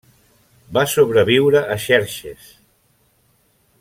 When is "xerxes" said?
1.85-2.49